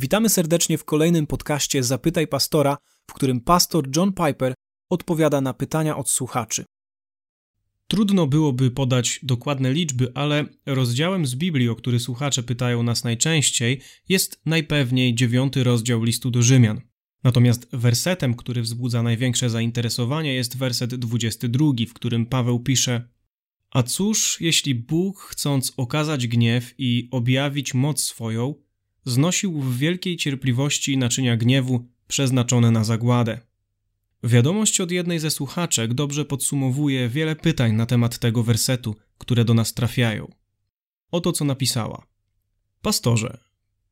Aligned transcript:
Witamy 0.00 0.28
serdecznie 0.28 0.78
w 0.78 0.84
kolejnym 0.84 1.26
podcaście 1.26 1.82
Zapytaj 1.82 2.26
Pastora, 2.28 2.78
w 3.10 3.12
którym 3.12 3.40
pastor 3.40 3.96
John 3.96 4.12
Piper 4.12 4.54
odpowiada 4.90 5.40
na 5.40 5.54
pytania 5.54 5.96
od 5.96 6.10
słuchaczy. 6.10 6.64
Trudno 7.86 8.26
byłoby 8.26 8.70
podać 8.70 9.20
dokładne 9.22 9.72
liczby, 9.72 10.12
ale 10.14 10.44
rozdziałem 10.66 11.26
z 11.26 11.34
Biblii, 11.34 11.68
o 11.68 11.74
który 11.74 12.00
słuchacze 12.00 12.42
pytają 12.42 12.82
nas 12.82 13.04
najczęściej, 13.04 13.80
jest 14.08 14.40
najpewniej 14.46 15.14
dziewiąty 15.14 15.64
rozdział 15.64 16.02
listu 16.02 16.30
do 16.30 16.42
Rzymian. 16.42 16.80
Natomiast 17.24 17.68
wersetem, 17.72 18.34
który 18.34 18.62
wzbudza 18.62 19.02
największe 19.02 19.50
zainteresowanie, 19.50 20.34
jest 20.34 20.56
werset 20.56 20.94
22, 20.94 21.66
w 21.88 21.92
którym 21.92 22.26
Paweł 22.26 22.60
pisze: 22.60 23.08
A 23.70 23.82
cóż, 23.82 24.40
jeśli 24.40 24.74
Bóg, 24.74 25.20
chcąc 25.20 25.72
okazać 25.76 26.26
gniew 26.26 26.74
i 26.78 27.08
objawić 27.10 27.74
moc 27.74 28.02
swoją, 28.02 28.54
znosił 29.04 29.60
w 29.60 29.78
wielkiej 29.78 30.16
cierpliwości 30.16 30.98
naczynia 30.98 31.36
gniewu 31.36 31.88
przeznaczone 32.08 32.70
na 32.70 32.84
zagładę. 32.84 33.40
Wiadomość 34.24 34.80
od 34.80 34.90
jednej 34.90 35.18
ze 35.18 35.30
słuchaczek 35.30 35.94
dobrze 35.94 36.24
podsumowuje 36.24 37.08
wiele 37.08 37.36
pytań 37.36 37.72
na 37.72 37.86
temat 37.86 38.18
tego 38.18 38.42
wersetu, 38.42 38.96
które 39.18 39.44
do 39.44 39.54
nas 39.54 39.74
trafiają. 39.74 40.32
Oto 41.10 41.32
co 41.32 41.44
napisała. 41.44 42.06
Pastorze, 42.82 43.38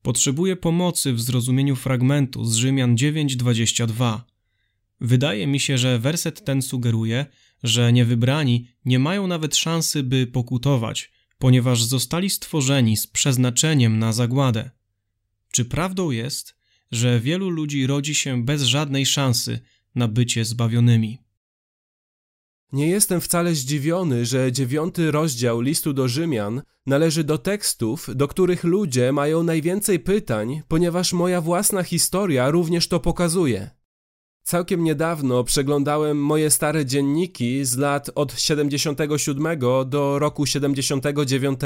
potrzebuję 0.03 0.57
pomocy 0.57 1.13
w 1.13 1.21
zrozumieniu 1.21 1.77
fragmentu 1.77 2.45
z 2.45 2.55
Rzymian 2.55 2.97
9:22. 2.97 4.21
Wydaje 5.01 5.47
mi 5.47 5.61
się, 5.61 5.79
że 5.79 5.99
werset 5.99 6.45
ten 6.45 6.63
sugeruje, 6.63 7.27
że 7.63 7.93
niewybrani 7.93 8.69
nie 8.85 8.99
mają 8.99 9.27
nawet 9.27 9.57
szansy, 9.57 10.03
by 10.03 10.27
pokutować, 10.27 11.13
ponieważ 11.39 11.83
zostali 11.83 12.31
stworzeni 12.31 12.97
z 12.97 13.07
przeznaczeniem 13.07 13.99
na 13.99 14.13
zagładę. 14.13 14.71
Czy 15.59 15.65
prawdą 15.65 16.11
jest, 16.11 16.57
że 16.91 17.21
wielu 17.21 17.51
ludzi 17.51 17.87
rodzi 17.87 18.15
się 18.15 18.45
bez 18.45 18.63
żadnej 18.63 19.07
szansy 19.07 19.61
na 19.95 20.09
bycie 20.09 20.45
zbawionymi? 20.45 21.19
Nie 22.73 22.89
jestem 22.89 23.21
wcale 23.21 23.55
zdziwiony, 23.55 24.27
że 24.27 24.53
dziewiąty 24.53 25.11
rozdział 25.11 25.61
listu 25.61 25.93
do 25.93 26.09
Rzymian 26.09 26.63
należy 26.87 27.25
do 27.25 27.39
tekstów, 27.39 28.09
do 28.15 28.29
których 28.29 28.65
ludzie 28.65 29.13
mają 29.13 29.43
najwięcej 29.43 30.01
pytań, 30.01 30.63
ponieważ 30.69 31.13
moja 31.13 31.41
własna 31.41 31.83
historia 31.83 32.51
również 32.51 32.89
to 32.89 33.01
pokazuje. 33.01 33.71
Całkiem 34.43 34.85
niedawno 34.85 35.45
przeglądałem 35.45 36.25
moje 36.25 36.51
stare 36.51 36.87
dzienniki 36.87 37.65
z 37.65 37.77
lat 37.77 38.11
od 38.15 38.41
77 38.41 39.59
do 39.87 40.19
roku 40.19 40.47
79. 40.47 41.61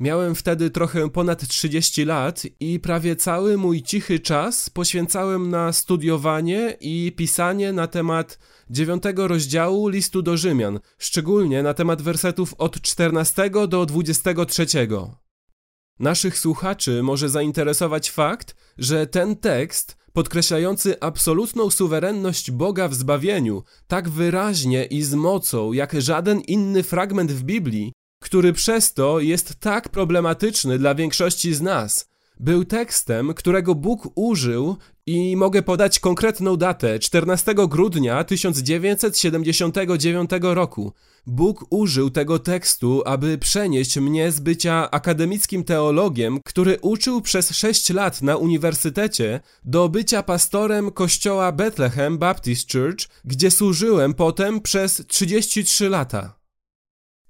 Miałem 0.00 0.34
wtedy 0.34 0.70
trochę 0.70 1.10
ponad 1.10 1.48
30 1.48 2.04
lat 2.04 2.42
i 2.60 2.80
prawie 2.80 3.16
cały 3.16 3.56
mój 3.56 3.82
cichy 3.82 4.20
czas 4.20 4.70
poświęcałem 4.70 5.50
na 5.50 5.72
studiowanie 5.72 6.76
i 6.80 7.12
pisanie 7.16 7.72
na 7.72 7.86
temat 7.86 8.38
dziewiątego 8.70 9.28
rozdziału 9.28 9.88
listu 9.88 10.22
do 10.22 10.36
Rzymian, 10.36 10.80
szczególnie 10.98 11.62
na 11.62 11.74
temat 11.74 12.02
wersetów 12.02 12.54
od 12.58 12.80
14 12.80 13.50
do 13.68 13.86
23. 13.86 14.66
Naszych 15.98 16.38
słuchaczy 16.38 17.02
może 17.02 17.28
zainteresować 17.28 18.10
fakt, 18.10 18.56
że 18.78 19.06
ten 19.06 19.36
tekst, 19.36 19.96
podkreślający 20.12 21.00
absolutną 21.00 21.70
suwerenność 21.70 22.50
Boga 22.50 22.88
w 22.88 22.94
zbawieniu, 22.94 23.62
tak 23.86 24.08
wyraźnie 24.08 24.84
i 24.84 25.02
z 25.02 25.14
mocą 25.14 25.72
jak 25.72 26.00
żaden 26.00 26.40
inny 26.40 26.82
fragment 26.82 27.32
w 27.32 27.42
Biblii, 27.42 27.92
który 28.26 28.52
przez 28.52 28.94
to 28.94 29.20
jest 29.20 29.60
tak 29.60 29.88
problematyczny 29.88 30.78
dla 30.78 30.94
większości 30.94 31.54
z 31.54 31.60
nas. 31.60 32.08
Był 32.40 32.64
tekstem, 32.64 33.34
którego 33.34 33.74
Bóg 33.74 34.08
użył 34.14 34.76
i 35.06 35.36
mogę 35.36 35.62
podać 35.62 36.00
konkretną 36.00 36.56
datę 36.56 36.98
14 36.98 37.54
grudnia 37.54 38.24
1979 38.24 40.30
roku. 40.42 40.92
Bóg 41.26 41.64
użył 41.70 42.10
tego 42.10 42.38
tekstu, 42.38 43.02
aby 43.04 43.38
przenieść 43.38 43.96
mnie 43.96 44.32
z 44.32 44.40
bycia 44.40 44.90
akademickim 44.90 45.64
teologiem, 45.64 46.38
który 46.44 46.78
uczył 46.80 47.20
przez 47.20 47.50
6 47.50 47.90
lat 47.90 48.22
na 48.22 48.36
uniwersytecie, 48.36 49.40
do 49.64 49.88
bycia 49.88 50.22
pastorem 50.22 50.90
kościoła 50.90 51.52
Bethlehem 51.52 52.18
Baptist 52.18 52.72
Church, 52.72 52.98
gdzie 53.24 53.50
służyłem 53.50 54.14
potem 54.14 54.60
przez 54.60 55.02
33 55.06 55.88
lata. 55.88 56.35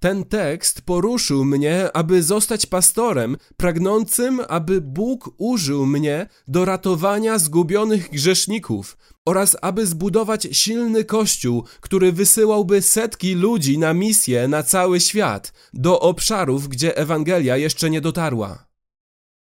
Ten 0.01 0.25
tekst 0.25 0.83
poruszył 0.83 1.45
mnie, 1.45 1.97
aby 1.97 2.23
zostać 2.23 2.67
pastorem, 2.67 3.37
pragnącym, 3.57 4.41
aby 4.49 4.81
Bóg 4.81 5.31
użył 5.39 5.87
mnie 5.87 6.29
do 6.49 6.65
ratowania 6.65 7.39
zgubionych 7.39 8.11
grzeszników 8.11 8.97
oraz 9.25 9.57
aby 9.63 9.87
zbudować 9.87 10.49
silny 10.53 11.05
kościół, 11.05 11.65
który 11.81 12.13
wysyłałby 12.13 12.83
setki 12.83 13.35
ludzi 13.35 13.79
na 13.79 13.95
misję 13.95 14.49
na 14.49 14.63
cały 14.63 15.01
świat, 15.01 15.53
do 15.75 16.01
obszarów, 16.01 16.69
gdzie 16.69 16.97
Ewangelia 16.97 17.57
jeszcze 17.57 17.91
nie 17.91 18.01
dotarła. 18.01 18.67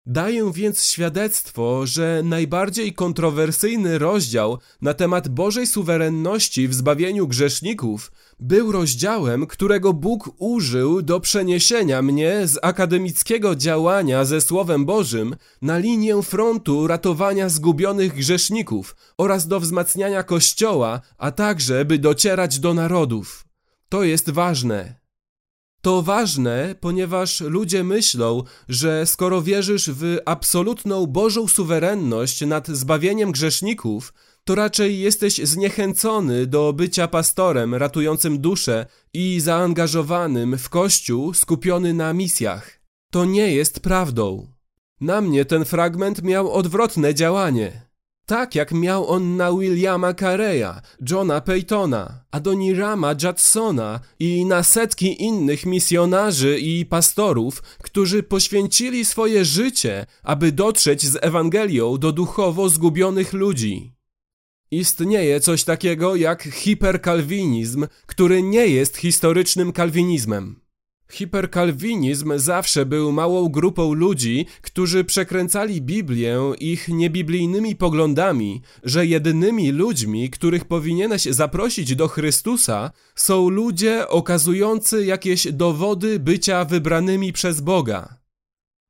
Daję 0.06 0.51
więc 0.53 0.85
świadectwo, 0.85 1.85
że 1.85 2.22
najbardziej 2.24 2.94
kontrowersyjny 2.94 4.00
rozdział 4.00 4.57
na 4.81 4.94
temat 4.94 5.30
Bożej 5.30 5.68
suwerenności 5.68 6.68
w 6.68 6.74
zbawieniu 6.74 7.28
grzeszników 7.28 8.12
był 8.41 8.72
rozdziałem, 8.72 9.47
którego 9.47 9.94
Bóg 9.94 10.29
użył 10.38 11.02
do 11.02 11.19
przeniesienia 11.19 12.02
mnie 12.02 12.47
z 12.47 12.59
akademickiego 12.62 13.56
działania 13.56 14.25
ze 14.25 14.41
Słowem 14.41 14.85
Bożym 14.85 15.35
na 15.62 15.78
linię 15.78 16.22
frontu 16.22 16.88
ratowania 16.88 17.50
zgubionych 17.50 18.13
grzeszników 18.13 18.96
oraz 19.18 19.47
do 19.47 19.59
wzmacniania 19.59 20.24
Kościoła, 20.24 21.01
a 21.18 21.31
także 21.31 21.85
by 21.85 22.00
docierać 22.00 22.59
do 22.59 22.74
narodów. 22.74 23.46
To 23.90 24.03
jest 24.03 24.30
ważne. 24.30 25.01
To 25.81 26.01
ważne, 26.01 26.75
ponieważ 26.80 27.41
ludzie 27.41 27.84
myślą, 27.84 28.44
że 28.69 29.06
skoro 29.06 29.41
wierzysz 29.41 29.90
w 29.90 30.18
absolutną 30.25 31.06
Bożą 31.06 31.47
suwerenność 31.47 32.41
nad 32.41 32.68
zbawieniem 32.68 33.31
grzeszników, 33.31 34.13
to 34.44 34.56
raczej 34.56 35.00
jesteś 35.00 35.38
zniechęcony 35.38 36.47
do 36.47 36.74
bycia 36.74 37.07
pastorem 37.07 37.75
ratującym 37.75 38.41
duszę 38.41 38.85
i 39.13 39.40
zaangażowanym 39.40 40.57
w 40.57 40.69
kościół 40.69 41.34
skupiony 41.34 41.94
na 41.94 42.13
misjach. 42.13 42.81
To 43.12 43.25
nie 43.25 43.53
jest 43.53 43.80
prawdą. 43.80 44.47
Na 45.01 45.22
mnie 45.22 45.46
ten 45.46 45.66
fragment 45.66 46.24
miał 46.24 46.51
odwrotne 46.51 47.16
działanie. 47.16 47.91
Tak 48.25 48.56
jak 48.56 48.72
miał 48.72 49.07
on 49.07 49.38
na 49.38 49.51
Williama 49.51 50.13
Careya, 50.13 50.81
Johna 51.09 51.41
Paytona, 51.41 52.24
Adonirama 52.31 53.16
Judsona 53.24 54.00
i 54.19 54.46
na 54.46 54.63
setki 54.63 55.24
innych 55.24 55.66
misjonarzy 55.66 56.59
i 56.59 56.85
pastorów, 56.85 57.62
którzy 57.62 58.24
poświęcili 58.24 59.06
swoje 59.06 59.46
życie, 59.46 60.06
aby 60.24 60.51
dotrzeć 60.51 61.06
z 61.06 61.18
Ewangelią 61.22 61.97
do 61.97 62.12
duchowo 62.12 62.69
zgubionych 62.69 63.34
ludzi. 63.34 64.00
Istnieje 64.72 65.40
coś 65.40 65.64
takiego 65.64 66.16
jak 66.16 66.44
hiperkalwinizm, 66.44 67.88
który 68.06 68.44
nie 68.44 68.68
jest 68.68 68.98
historycznym 68.98 69.72
kalwinizmem. 69.72 70.62
Hiperkalwinizm 71.12 72.34
zawsze 72.36 72.86
był 72.86 73.12
małą 73.12 73.50
grupą 73.50 73.94
ludzi, 73.94 74.46
którzy 74.62 75.04
przekręcali 75.04 75.81
Biblię 75.81 76.40
ich 76.60 76.88
niebiblijnymi 76.88 77.76
poglądami, 77.76 78.62
że 78.84 79.06
jedynymi 79.06 79.72
ludźmi, 79.72 80.30
których 80.30 80.66
powinieneś 80.66 81.24
zaprosić 81.24 81.96
do 81.96 82.08
Chrystusa, 82.08 82.92
są 83.16 83.50
ludzie 83.50 84.08
okazujący 84.08 85.06
jakieś 85.06 85.52
dowody 85.52 86.20
bycia 86.20 86.66
wybranymi 86.66 87.34
przez 87.34 87.62
Boga. 87.62 88.20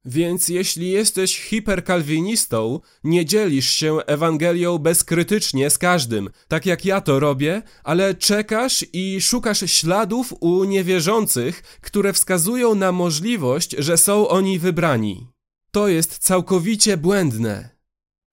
Więc 0.05 0.49
jeśli 0.49 0.89
jesteś 0.89 1.41
hiperkalwinistą, 1.41 2.79
nie 3.03 3.25
dzielisz 3.25 3.69
się 3.69 3.97
Ewangelią 4.05 4.77
bezkrytycznie 4.77 5.69
z 5.69 5.77
każdym, 5.77 6.29
tak 6.47 6.65
jak 6.65 6.85
ja 6.85 7.01
to 7.01 7.19
robię, 7.19 7.61
ale 7.83 8.15
czekasz 8.15 8.85
i 8.93 9.21
szukasz 9.21 9.71
śladów 9.71 10.33
u 10.39 10.63
niewierzących, 10.63 11.61
które 11.81 12.13
wskazują 12.13 12.75
na 12.75 12.91
możliwość, 12.91 13.75
że 13.77 13.97
są 13.97 14.27
oni 14.27 14.59
wybrani. 14.59 15.27
To 15.71 15.87
jest 15.87 16.17
całkowicie 16.17 16.97
błędne. 16.97 17.69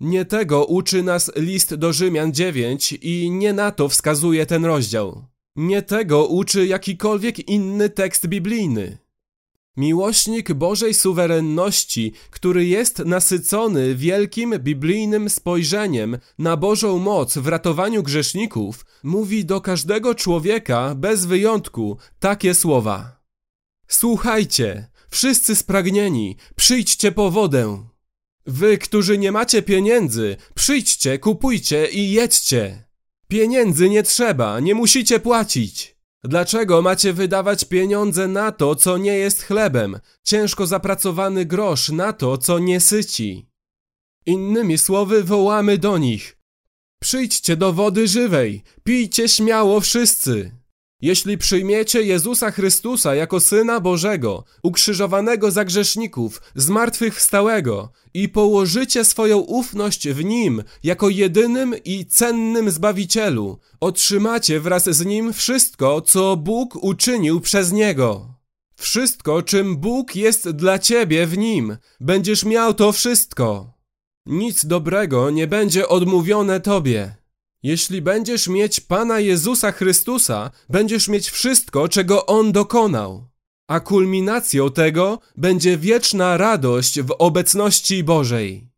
Nie 0.01 0.25
tego 0.25 0.65
uczy 0.65 1.03
nas 1.03 1.33
list 1.37 1.75
do 1.75 1.93
Rzymian 1.93 2.33
9 2.33 2.93
i 2.93 3.31
nie 3.31 3.53
na 3.53 3.71
to 3.71 3.89
wskazuje 3.89 4.47
ten 4.47 4.65
rozdział. 4.65 5.25
Nie 5.57 5.83
tego 5.83 6.27
uczy 6.27 6.67
jakikolwiek 6.67 7.49
inny 7.49 7.91
tekst 7.91 8.27
biblijny. 8.27 8.99
Miłośnik 9.79 10.53
Bożej 10.53 10.95
suwerenności, 10.95 12.13
który 12.31 12.67
jest 12.67 12.99
nasycony 12.99 13.95
wielkim 13.95 14.55
biblijnym 14.59 15.31
spojrzeniem 15.31 16.19
na 16.39 16.57
Bożą 16.57 16.99
moc 16.99 17.39
w 17.39 17.47
ratowaniu 17.47 18.03
grzeszników, 18.03 18.87
mówi 19.03 19.45
do 19.45 19.61
każdego 19.61 20.15
człowieka 20.15 20.95
bez 20.95 21.27
wyjątku 21.27 21.97
takie 22.21 22.55
słowa: 22.55 23.23
Słuchajcie, 23.89 24.91
wszyscy 25.11 25.57
spragnieni, 25.57 26.37
przyjdźcie 26.57 27.13
po 27.13 27.31
wodę. 27.31 27.89
Wy, 28.47 28.79
którzy 28.79 29.19
nie 29.19 29.33
macie 29.33 29.63
pieniędzy, 29.63 30.37
przyjdźcie, 30.55 31.19
kupujcie 31.19 31.89
i 31.91 32.11
jedźcie. 32.11 32.89
Pieniędzy 33.29 33.89
nie 33.91 34.03
trzeba, 34.03 34.61
nie 34.61 34.75
musicie 34.75 35.21
płacić. 35.21 35.98
Dlaczego 36.25 36.83
macie 36.83 37.13
wydawać 37.13 37.65
pieniądze 37.65 38.29
na 38.29 38.53
to, 38.53 38.75
co 38.75 38.99
nie 38.99 39.13
jest 39.13 39.43
chlebem, 39.43 39.99
ciężko 40.23 40.67
zapracowany 40.67 41.47
grosz 41.47 41.89
na 41.89 42.13
to, 42.13 42.39
co 42.39 42.59
nie 42.59 42.81
syci? 42.81 43.49
Innymi 44.27 44.79
słowy, 44.79 45.25
wołamy 45.25 45.79
do 45.79 45.99
nich: 45.99 46.39
Przyjdźcie 47.01 47.57
do 47.57 47.73
wody 47.73 48.09
żywej, 48.09 48.63
pijcie 48.85 49.29
śmiało 49.29 49.81
wszyscy. 49.81 50.58
Jeśli 51.01 51.39
przyjmiecie 51.39 52.03
Jezusa 52.03 52.51
Chrystusa 52.51 53.15
jako 53.15 53.41
Syna 53.41 53.81
Bożego, 53.81 54.45
ukrzyżowanego 54.63 55.51
za 55.51 55.65
grzeszników, 55.65 56.43
zmartwychwstałego 56.55 57.93
i 58.15 58.29
położycie 58.29 59.05
swoją 59.05 59.39
ufność 59.39 60.09
w 60.09 60.25
Nim 60.25 60.63
jako 60.83 61.09
jedynym 61.09 61.75
i 61.85 62.07
cennym 62.07 62.71
Zbawicielu, 62.71 63.59
otrzymacie 63.81 64.61
wraz 64.61 64.85
z 64.85 65.05
Nim 65.05 65.33
wszystko, 65.33 66.01
co 66.01 66.37
Bóg 66.37 66.85
uczynił 66.85 67.41
przez 67.41 67.73
Niego. 67.73 68.35
Wszystko, 68.77 69.43
czym 69.43 69.77
Bóg 69.77 70.17
jest 70.17 70.51
dla 70.51 70.79
Ciebie 70.79 71.27
w 71.27 71.39
Nim, 71.39 71.77
będziesz 72.01 72.45
miał 72.45 72.75
to 72.75 72.93
wszystko. 72.93 73.73
Nic 74.27 74.67
dobrego 74.67 75.31
nie 75.31 75.47
będzie 75.47 75.89
odmówione 75.89 76.61
Tobie. 76.61 77.15
Jeśli 77.63 78.03
będziesz 78.03 78.49
mieć 78.49 78.81
Pana 78.81 79.21
Jezusa 79.21 79.73
Chrystusa, 79.73 80.51
będziesz 80.69 81.09
mieć 81.09 81.31
wszystko, 81.31 81.89
czego 81.89 82.27
On 82.27 82.53
dokonał. 82.53 83.29
A 83.69 83.81
kulminacją 83.81 84.71
tego 84.71 85.19
będzie 85.37 85.79
wieczna 85.79 86.37
radość 86.37 87.01
w 87.01 87.15
obecności 87.19 88.05
Bożej. 88.05 88.69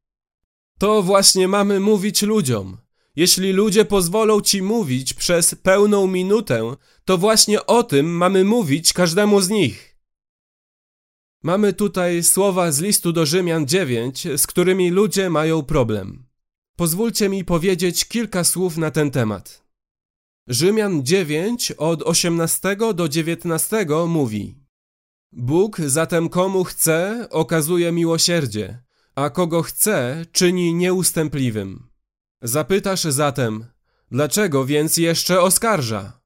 To 0.79 1.03
właśnie 1.03 1.49
mamy 1.49 1.81
mówić 1.81 2.23
ludziom. 2.23 2.77
Jeśli 3.17 3.53
ludzie 3.53 3.85
pozwolą 3.85 4.41
ci 4.41 4.62
mówić 4.62 5.15
przez 5.15 5.55
pełną 5.55 6.06
minutę, 6.06 6.77
to 7.05 7.19
właśnie 7.19 7.67
o 7.67 7.82
tym 7.82 8.17
mamy 8.17 8.44
mówić 8.44 8.93
każdemu 8.93 9.41
z 9.41 9.49
nich. 9.49 9.97
Mamy 11.43 11.73
tutaj 11.73 12.23
słowa 12.23 12.73
z 12.73 12.81
listu 12.81 13.12
do 13.12 13.27
Rzymian 13.27 13.67
9, 13.67 14.27
z 14.37 14.47
którymi 14.47 14.91
ludzie 14.91 15.31
mają 15.31 15.62
problem. 15.62 16.30
Pozwólcie 16.81 17.29
mi 17.29 17.44
powiedzieć 17.44 18.05
kilka 18.05 18.44
słów 18.44 18.77
na 18.77 18.91
ten 18.91 19.11
temat. 19.11 19.65
Rzymian 20.49 21.05
9 21.05 21.73
od 21.73 22.03
18 22.03 22.77
do 22.94 23.09
19 23.09 23.87
mówi: 24.09 24.59
Bóg 25.32 25.81
zatem 25.81 26.29
komu 26.29 26.65
chce, 26.65 27.27
okazuje 27.31 27.93
miłosierdzie, 27.93 28.82
a 29.15 29.31
kogo 29.31 29.62
chce, 29.62 30.27
czyni 30.32 30.75
nieustępliwym. 30.75 31.88
Zapytasz 32.43 33.03
zatem, 33.03 33.65
dlaczego 34.11 34.65
więc 34.65 34.97
jeszcze 34.97 35.41
oskarża? 35.41 36.21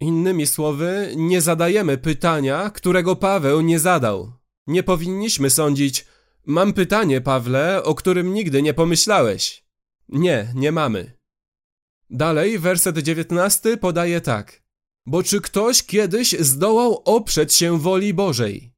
Innymi 0.00 0.46
słowy, 0.46 1.12
nie 1.16 1.40
zadajemy 1.40 1.98
pytania, 1.98 2.70
którego 2.70 3.16
Paweł 3.16 3.60
nie 3.60 3.78
zadał. 3.78 4.32
Nie 4.66 4.82
powinniśmy 4.82 5.50
sądzić, 5.50 6.06
Mam 6.46 6.72
pytanie, 6.72 7.20
Pawle, 7.20 7.82
o 7.82 7.94
którym 7.94 8.34
nigdy 8.34 8.62
nie 8.62 8.74
pomyślałeś. 8.74 9.64
Nie, 10.08 10.52
nie 10.54 10.72
mamy. 10.72 11.12
Dalej, 12.10 12.58
werset 12.58 12.98
dziewiętnasty 12.98 13.76
podaje 13.76 14.20
tak. 14.20 14.62
Bo 15.06 15.22
czy 15.22 15.40
ktoś 15.40 15.82
kiedyś 15.82 16.32
zdołał 16.38 17.02
oprzeć 17.04 17.54
się 17.54 17.78
woli 17.78 18.14
Bożej? 18.14 18.74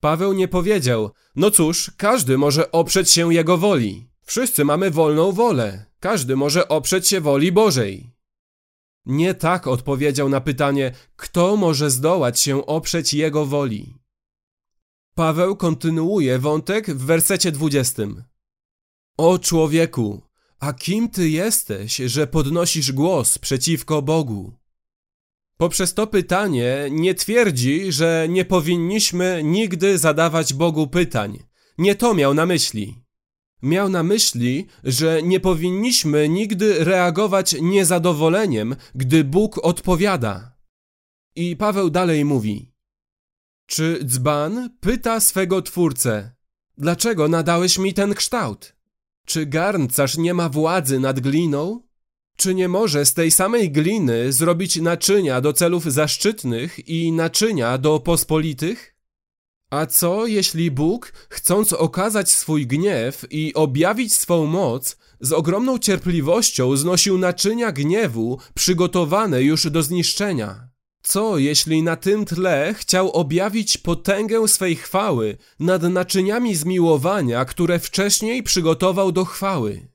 Paweł 0.00 0.32
nie 0.32 0.48
powiedział, 0.48 1.10
no 1.36 1.50
cóż, 1.50 1.92
każdy 1.96 2.38
może 2.38 2.72
oprzeć 2.72 3.10
się 3.10 3.34
jego 3.34 3.58
woli. 3.58 4.10
Wszyscy 4.22 4.64
mamy 4.64 4.90
wolną 4.90 5.32
wolę. 5.32 5.86
Każdy 6.00 6.36
może 6.36 6.68
oprzeć 6.68 7.08
się 7.08 7.20
woli 7.20 7.52
Bożej. 7.52 8.12
Nie 9.06 9.34
tak 9.34 9.66
odpowiedział 9.66 10.28
na 10.28 10.40
pytanie, 10.40 10.94
kto 11.16 11.56
może 11.56 11.90
zdołać 11.90 12.40
się 12.40 12.66
oprzeć 12.66 13.14
jego 13.14 13.46
woli. 13.46 13.98
Paweł 15.18 15.56
kontynuuje 15.56 16.38
wątek 16.38 16.90
w 16.90 17.04
wersecie 17.04 17.52
20. 17.52 18.02
O 19.16 19.38
człowieku, 19.38 20.22
a 20.60 20.72
kim 20.72 21.08
ty 21.08 21.30
jesteś, 21.30 21.96
że 21.96 22.26
podnosisz 22.26 22.92
głos 22.92 23.38
przeciwko 23.38 24.02
Bogu? 24.02 24.52
Poprzez 25.56 25.94
to 25.94 26.06
pytanie 26.06 26.88
nie 26.90 27.14
twierdzi, 27.14 27.92
że 27.92 28.26
nie 28.28 28.44
powinniśmy 28.44 29.40
nigdy 29.44 29.98
zadawać 29.98 30.54
Bogu 30.54 30.86
pytań. 30.86 31.38
Nie 31.78 31.94
to 31.94 32.14
miał 32.14 32.34
na 32.34 32.46
myśli. 32.46 33.04
Miał 33.62 33.88
na 33.88 34.02
myśli, 34.02 34.66
że 34.84 35.22
nie 35.22 35.40
powinniśmy 35.40 36.28
nigdy 36.28 36.84
reagować 36.84 37.56
niezadowoleniem, 37.60 38.76
gdy 38.94 39.24
Bóg 39.24 39.58
odpowiada. 39.62 40.56
I 41.36 41.56
Paweł 41.56 41.90
dalej 41.90 42.24
mówi: 42.24 42.77
czy 43.68 43.98
dzban 44.04 44.70
pyta 44.80 45.20
swego 45.20 45.62
twórcę, 45.62 46.32
dlaczego 46.78 47.28
nadałeś 47.28 47.78
mi 47.78 47.94
ten 47.94 48.14
kształt? 48.14 48.76
Czy 49.26 49.46
garncarz 49.46 50.16
nie 50.16 50.34
ma 50.34 50.48
władzy 50.48 51.00
nad 51.00 51.20
gliną? 51.20 51.82
Czy 52.36 52.54
nie 52.54 52.68
może 52.68 53.06
z 53.06 53.14
tej 53.14 53.30
samej 53.30 53.72
gliny 53.72 54.32
zrobić 54.32 54.76
naczynia 54.76 55.40
do 55.40 55.52
celów 55.52 55.84
zaszczytnych 55.84 56.88
i 56.88 57.12
naczynia 57.12 57.78
do 57.78 58.00
pospolitych? 58.00 58.94
A 59.70 59.86
co 59.86 60.26
jeśli 60.26 60.70
Bóg, 60.70 61.12
chcąc 61.28 61.72
okazać 61.72 62.30
swój 62.30 62.66
gniew 62.66 63.26
i 63.30 63.54
objawić 63.54 64.14
swą 64.14 64.46
moc, 64.46 64.96
z 65.20 65.32
ogromną 65.32 65.78
cierpliwością 65.78 66.76
znosił 66.76 67.18
naczynia 67.18 67.72
gniewu 67.72 68.38
przygotowane 68.54 69.42
już 69.42 69.70
do 69.70 69.82
zniszczenia? 69.82 70.67
Co 71.02 71.38
jeśli 71.38 71.82
na 71.82 71.96
tym 71.96 72.24
tle 72.24 72.74
chciał 72.74 73.10
objawić 73.10 73.78
potęgę 73.78 74.48
swej 74.48 74.76
chwały 74.76 75.36
nad 75.60 75.82
naczyniami 75.82 76.54
zmiłowania, 76.54 77.44
które 77.44 77.78
wcześniej 77.78 78.42
przygotował 78.42 79.12
do 79.12 79.24
chwały? 79.24 79.88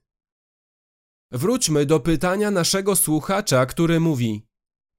Wróćmy 1.32 1.86
do 1.86 2.00
pytania 2.00 2.52
naszego 2.52 2.96
słuchacza, 2.96 3.66
który 3.66 4.00
mówi: 4.00 4.48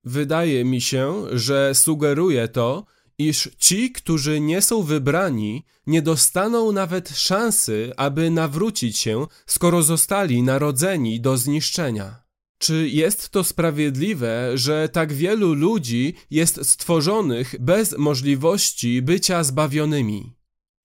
Wydaje 0.05 0.65
mi 0.65 0.81
się, 0.81 1.25
że 1.33 1.75
sugeruje 1.75 2.49
to, 2.49 2.85
iż 3.19 3.51
ci, 3.59 3.93
którzy 3.93 4.41
nie 4.41 4.63
są 4.63 4.83
wybrani, 4.83 5.65
nie 5.87 6.03
dostaną 6.03 6.73
nawet 6.73 7.09
szansy, 7.09 7.93
aby 7.97 8.31
nawrócić 8.31 8.99
się, 8.99 9.27
skoro 9.47 9.83
zostali 9.83 10.43
narodzeni 10.43 11.21
do 11.21 11.37
zniszczenia. 11.37 12.24
Czy 12.65 12.89
jest 12.89 13.31
to 13.31 13.45
sprawiedliwe, 13.45 14.59
że 14.59 14.89
tak 14.89 15.13
wielu 15.13 15.55
ludzi 15.55 16.15
jest 16.31 16.67
stworzonych 16.71 17.55
bez 17.61 17.99
możliwości 17.99 19.03
bycia 19.03 19.45
zbawionymi? 19.45 20.33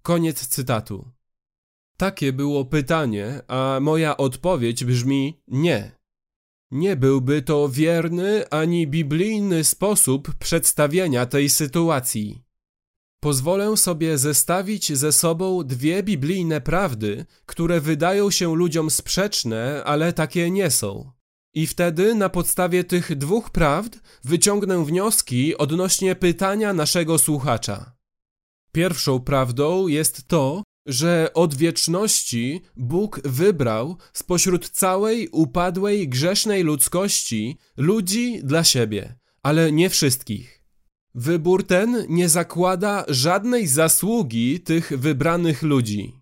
Koniec 0.01 0.47
cytatu. 0.47 1.11
Takie 1.97 2.33
było 2.33 2.65
pytanie, 2.65 3.41
a 3.47 3.79
moja 3.81 4.17
odpowiedź 4.17 4.83
brzmi 4.83 5.41
nie. 5.47 5.91
Nie 6.71 6.95
byłby 6.95 7.41
to 7.41 7.69
wierny 7.69 8.49
ani 8.49 8.87
biblijny 8.87 9.63
sposób 9.63 10.35
przedstawienia 10.35 11.25
tej 11.25 11.49
sytuacji. 11.49 12.43
Pozwolę 13.19 13.77
sobie 13.77 14.17
zestawić 14.17 14.97
ze 14.97 15.11
sobą 15.11 15.63
dwie 15.63 16.03
biblijne 16.03 16.61
prawdy, 16.61 17.25
które 17.45 17.81
wydają 17.81 18.31
się 18.31 18.55
ludziom 18.55 18.89
sprzeczne, 18.89 19.83
ale 19.85 20.13
takie 20.13 20.51
nie 20.51 20.71
są. 20.71 21.18
I 21.53 21.67
wtedy 21.67 22.15
na 22.15 22.29
podstawie 22.29 22.83
tych 22.83 23.15
dwóch 23.17 23.49
prawd 23.49 23.99
wyciągnę 24.23 24.85
wnioski 24.85 25.57
odnośnie 25.57 26.15
pytania 26.15 26.73
naszego 26.73 27.17
słuchacza. 27.17 27.95
Pierwszą 28.71 29.19
prawdą 29.19 29.87
jest 29.87 30.27
to, 30.27 30.63
że 30.85 31.31
od 31.33 31.55
wieczności 31.55 32.61
Bóg 32.77 33.21
wybrał 33.25 33.97
spośród 34.13 34.69
całej 34.69 35.29
upadłej, 35.29 36.09
grzesznej 36.09 36.63
ludzkości 36.63 37.57
ludzi 37.77 38.39
dla 38.43 38.63
siebie, 38.63 39.15
ale 39.43 39.71
nie 39.71 39.89
wszystkich. 39.89 40.63
Wybór 41.15 41.67
ten 41.67 42.05
nie 42.09 42.29
zakłada 42.29 43.05
żadnej 43.07 43.67
zasługi 43.67 44.59
tych 44.59 44.99
wybranych 44.99 45.63
ludzi. 45.63 46.21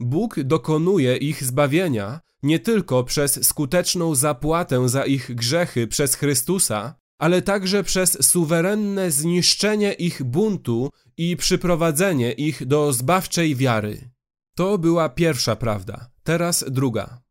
Bóg 0.00 0.42
dokonuje 0.42 1.16
ich 1.16 1.44
zbawienia 1.44 2.20
nie 2.42 2.58
tylko 2.58 3.04
przez 3.04 3.46
skuteczną 3.46 4.14
zapłatę 4.14 4.88
za 4.88 5.06
ich 5.06 5.34
grzechy 5.34 5.86
przez 5.86 6.14
Chrystusa, 6.14 6.94
ale 7.18 7.42
także 7.42 7.84
przez 7.84 8.26
suwerenne 8.26 9.10
zniszczenie 9.10 9.92
ich 9.92 10.22
buntu 10.22 10.90
i 11.16 11.36
przyprowadzenie 11.36 12.32
ich 12.32 12.66
do 12.66 12.92
zbawczej 12.92 13.56
wiary. 13.56 14.10
To 14.56 14.78
była 14.78 15.08
pierwsza 15.08 15.56
prawda, 15.56 16.10
teraz 16.22 16.64
druga. 16.68 17.22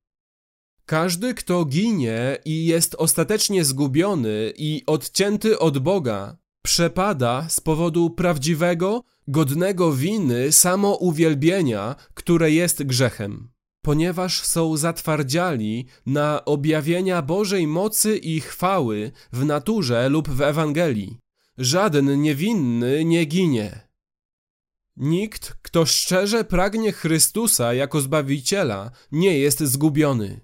Każdy, 0.86 1.34
kto 1.34 1.66
ginie 1.66 2.38
i 2.46 2.66
jest 2.66 2.96
ostatecznie 2.96 3.66
zgubiony 3.66 4.54
i 4.58 4.84
odcięty 4.86 5.60
od 5.60 5.78
Boga, 5.78 6.38
przepada 6.62 7.50
z 7.50 7.60
powodu 7.60 8.10
prawdziwego, 8.10 9.04
godnego 9.28 9.94
winy 9.94 10.52
samouwielbienia, 10.52 11.96
które 12.14 12.52
jest 12.52 12.84
grzechem, 12.84 13.51
ponieważ 13.82 14.42
są 14.42 14.78
zatwardziali 14.78 15.86
na 16.06 16.46
objawienia 16.46 17.22
Bożej 17.22 17.68
mocy 17.68 18.18
i 18.18 18.42
chwały 18.42 19.12
w 19.32 19.46
naturze 19.46 20.10
lub 20.10 20.30
w 20.30 20.42
Ewangelii. 20.42 21.18
Żaden 21.58 22.22
niewinny 22.22 23.06
nie 23.06 23.26
ginie. 23.26 23.92
Nikt, 24.98 25.54
kto 25.62 25.86
szczerze 25.86 26.44
pragnie 26.44 26.92
Chrystusa 26.92 27.74
jako 27.74 28.02
Zbawiciela, 28.02 28.92
nie 29.12 29.40
jest 29.40 29.60
zgubiony. 29.60 30.42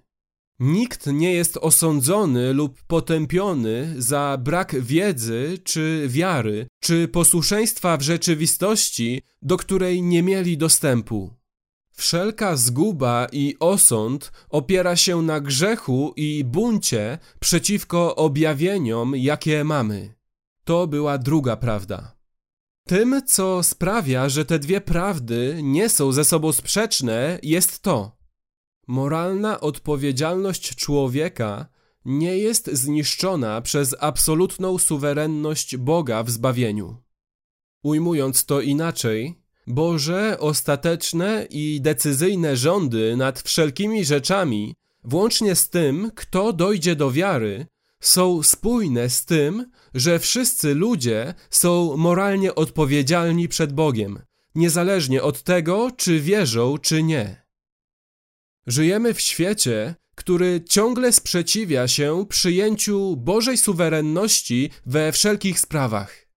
Nikt 0.60 1.08
nie 1.08 1.34
jest 1.34 1.58
osądzony 1.58 2.54
lub 2.54 2.82
potępiony 2.82 3.96
za 3.98 4.38
brak 4.44 4.82
wiedzy 4.82 5.58
czy 5.64 6.06
wiary, 6.08 6.68
czy 6.80 7.08
posłuszeństwa 7.08 7.98
w 7.98 8.02
rzeczywistości, 8.02 9.22
do 9.42 9.58
której 9.58 10.02
nie 10.02 10.24
mieli 10.24 10.58
dostępu. 10.58 11.37
Wszelka 12.00 12.56
zguba 12.56 13.28
i 13.32 13.56
osąd 13.60 14.32
opiera 14.50 14.96
się 14.96 15.22
na 15.22 15.40
grzechu 15.40 16.14
i 16.16 16.44
buncie 16.44 17.18
przeciwko 17.40 18.16
objawieniom, 18.16 19.16
jakie 19.16 19.64
mamy. 19.64 20.16
To 20.64 20.88
była 20.88 21.18
druga 21.18 21.56
prawda. 21.56 22.18
Tym, 22.88 23.22
co 23.26 23.64
sprawia, 23.64 24.30
że 24.30 24.46
te 24.46 24.60
dwie 24.60 24.82
prawdy 24.82 25.60
nie 25.64 25.90
są 25.90 26.12
ze 26.12 26.26
sobą 26.26 26.52
sprzeczne, 26.52 27.40
jest 27.44 27.80
to. 27.80 28.18
Moralna 28.88 29.60
odpowiedzialność 29.60 30.76
człowieka 30.76 31.66
nie 32.06 32.38
jest 32.38 32.70
zniszczona 32.74 33.62
przez 33.62 33.96
absolutną 34.00 34.78
suwerenność 34.78 35.78
Boga 35.78 36.24
w 36.24 36.30
zbawieniu. 36.30 36.98
Ujmując 37.84 38.46
to 38.46 38.62
inaczej, 38.62 39.42
Boże 39.68 40.40
ostateczne 40.40 41.48
i 41.50 41.82
decyzyjne 41.82 42.58
rządy 42.58 43.18
nad 43.18 43.42
wszelkimi 43.42 44.06
rzeczami, 44.06 44.76
włącznie 45.04 45.56
z 45.56 45.70
tym, 45.70 46.12
kto 46.16 46.54
dojdzie 46.54 46.96
do 46.96 47.12
wiary, 47.12 47.68
są 48.00 48.44
spójne 48.44 49.10
z 49.10 49.26
tym, 49.26 49.72
że 49.94 50.20
wszyscy 50.20 50.76
ludzie 50.76 51.34
są 51.50 51.98
moralnie 51.98 52.56
odpowiedzialni 52.56 53.48
przed 53.48 53.74
Bogiem, 53.74 54.20
niezależnie 54.56 55.24
od 55.24 55.44
tego, 55.44 55.92
czy 55.98 56.20
wierzą, 56.20 56.78
czy 56.78 57.04
nie. 57.04 57.46
Żyjemy 58.68 59.14
w 59.14 59.22
świecie, 59.22 59.96
który 60.16 60.62
ciągle 60.70 61.14
sprzeciwia 61.14 61.88
się 61.88 62.26
przyjęciu 62.30 63.18
Bożej 63.18 63.58
suwerenności 63.58 64.70
we 64.86 65.12
wszelkich 65.12 65.60
sprawach. 65.60 66.28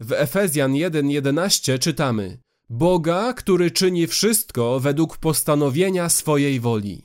W 0.00 0.12
Efezjan 0.12 0.72
1:11 0.72 1.78
czytamy: 1.78 2.38
Boga, 2.70 3.32
który 3.32 3.70
czyni 3.70 4.06
wszystko 4.06 4.80
według 4.80 5.16
postanowienia 5.16 6.08
swojej 6.08 6.60
woli. 6.60 7.02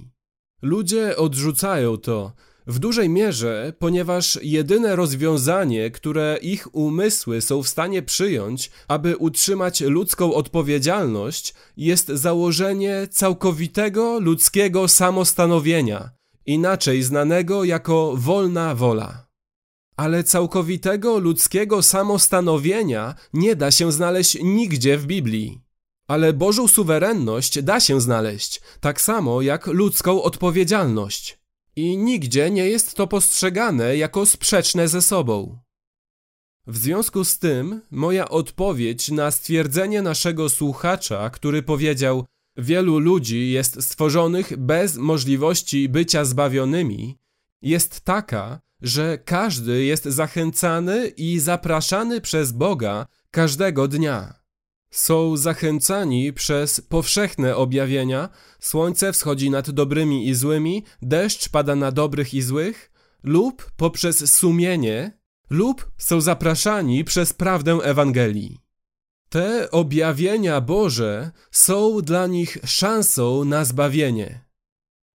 Ludzie 0.62 1.18
odrzucają 1.18 1.98
to, 1.98 2.34
w 2.68 2.80
dużej 2.80 3.10
mierze, 3.10 3.74
ponieważ 3.80 4.40
jedyne 4.42 4.96
rozwiązanie, 4.96 5.92
które 5.92 6.38
ich 6.42 6.76
umysły 6.76 7.42
są 7.42 7.64
w 7.64 7.68
stanie 7.68 8.02
przyjąć, 8.02 8.72
aby 8.88 9.18
utrzymać 9.18 9.82
ludzką 9.82 10.34
odpowiedzialność, 10.34 11.54
jest 11.78 12.08
założenie 12.08 13.08
całkowitego 13.12 14.20
ludzkiego 14.20 14.88
samostanowienia, 14.88 16.10
inaczej 16.46 17.04
znanego 17.04 17.64
jako 17.64 18.14
wolna 18.16 18.76
wola. 18.76 19.33
Ale 19.96 20.24
całkowitego 20.24 21.18
ludzkiego 21.20 21.84
samostanowienia 21.84 23.16
nie 23.34 23.56
da 23.56 23.72
się 23.72 23.92
znaleźć 23.92 24.38
nigdzie 24.44 24.98
w 24.98 25.06
Biblii. 25.06 25.62
Ale 26.08 26.34
Bożą 26.34 26.68
suwerenność 26.68 27.62
da 27.62 27.80
się 27.80 28.02
znaleźć, 28.02 28.62
tak 28.80 29.02
samo 29.02 29.42
jak 29.42 29.68
ludzką 29.68 30.24
odpowiedzialność. 30.24 31.40
I 31.76 31.98
nigdzie 31.98 32.52
nie 32.52 32.70
jest 32.70 32.96
to 32.96 33.08
postrzegane 33.08 33.98
jako 33.98 34.26
sprzeczne 34.26 34.88
ze 34.88 35.02
sobą. 35.02 35.60
W 36.68 36.78
związku 36.78 37.24
z 37.24 37.40
tym, 37.40 37.82
moja 37.92 38.30
odpowiedź 38.30 39.12
na 39.12 39.32
stwierdzenie 39.32 40.02
naszego 40.02 40.50
słuchacza, 40.50 41.30
który 41.30 41.64
powiedział: 41.64 42.26
Wielu 42.58 43.00
ludzi 43.00 43.52
jest 43.52 43.84
stworzonych 43.84 44.58
bez 44.58 44.98
możliwości 44.98 45.90
bycia 45.90 46.26
zbawionymi, 46.26 47.18
jest 47.62 48.02
taka, 48.02 48.60
że 48.84 49.18
każdy 49.18 49.84
jest 49.84 50.06
zachęcany 50.06 51.08
i 51.08 51.40
zapraszany 51.40 52.22
przez 52.22 52.52
Boga 52.52 53.08
każdego 53.32 53.88
dnia. 53.88 54.34
Są 54.92 55.38
zachęcani 55.38 56.34
przez 56.34 56.82
powszechne 56.82 57.56
objawienia, 57.56 58.30
słońce 58.60 59.14
wschodzi 59.14 59.50
nad 59.50 59.72
dobrymi 59.72 60.28
i 60.28 60.36
złymi, 60.36 60.84
deszcz 61.02 61.50
pada 61.50 61.76
na 61.76 61.92
dobrych 61.92 62.34
i 62.34 62.42
złych, 62.42 62.92
lub 63.24 63.72
poprzez 63.78 64.36
sumienie, 64.36 65.18
lub 65.50 65.92
są 65.98 66.22
zapraszani 66.22 67.04
przez 67.04 67.34
prawdę 67.34 67.74
Ewangelii. 67.74 68.60
Te 69.30 69.72
objawienia 69.72 70.62
Boże 70.62 71.32
są 71.52 72.02
dla 72.02 72.28
nich 72.28 72.58
szansą 72.66 73.46
na 73.46 73.66
zbawienie. 73.66 74.46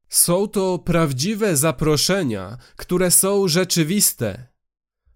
Są 0.09 0.49
to 0.49 0.79
prawdziwe 0.79 1.57
zaproszenia, 1.57 2.59
które 2.77 3.11
są 3.11 3.49
rzeczywiste 3.49 4.49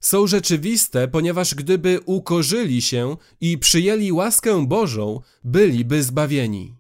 są 0.03 0.27
rzeczywiste, 0.27 1.09
ponieważ 1.09 1.55
gdyby 1.55 2.01
ukorzyli 2.07 2.83
się 2.83 3.17
i 3.41 3.59
przyjęli 3.59 4.13
łaskę 4.13 4.67
Bożą, 4.67 5.21
byliby 5.45 6.03
zbawieni. 6.03 6.77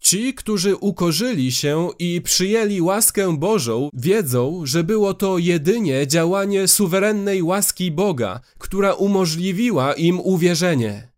Ci, 0.00 0.34
którzy 0.34 0.76
ukorzyli 0.76 1.52
się 1.52 1.88
i 1.98 2.20
przyjęli 2.20 2.80
łaskę 2.80 3.38
Bożą, 3.38 3.88
wiedzą, 3.94 4.66
że 4.66 4.84
było 4.84 5.14
to 5.14 5.38
jedynie 5.38 6.06
działanie 6.06 6.68
suwerennej 6.68 7.42
łaski 7.42 7.90
Boga, 7.90 8.40
która 8.58 8.94
umożliwiła 8.94 9.92
im 9.92 10.20
uwierzenie. 10.20 11.11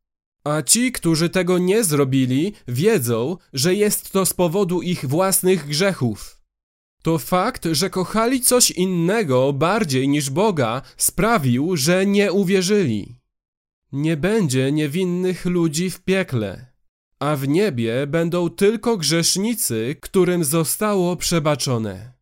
A 0.45 0.63
ci, 0.63 0.93
którzy 0.93 1.29
tego 1.29 1.59
nie 1.59 1.85
zrobili, 1.85 2.53
wiedzą, 2.69 3.37
że 3.53 3.75
jest 3.75 4.11
to 4.11 4.27
z 4.27 4.35
powodu 4.35 4.83
ich 4.83 5.07
własnych 5.09 5.67
grzechów. 5.67 6.41
To 7.03 7.19
fakt, 7.19 7.69
że 7.73 7.91
kochali 7.91 8.41
coś 8.41 8.71
innego 8.71 9.53
bardziej 9.53 10.09
niż 10.09 10.31
Boga, 10.31 10.83
sprawił, 10.97 11.77
że 11.77 12.07
nie 12.07 12.33
uwierzyli. 12.33 13.17
Nie 13.93 14.17
będzie 14.17 14.73
niewinnych 14.73 15.45
ludzi 15.45 15.91
w 15.91 16.01
piekle, 16.01 16.67
a 17.19 17.37
w 17.37 17.49
niebie 17.49 18.07
będą 18.07 18.51
tylko 18.51 18.97
grzesznicy, 18.97 19.97
którym 20.01 20.45
zostało 20.45 21.17
przebaczone. 21.17 22.14